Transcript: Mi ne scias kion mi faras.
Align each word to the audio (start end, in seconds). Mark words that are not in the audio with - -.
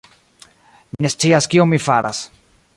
Mi 0.95 1.05
ne 1.07 1.11
scias 1.15 1.49
kion 1.53 1.71
mi 1.75 1.81
faras. 1.89 2.27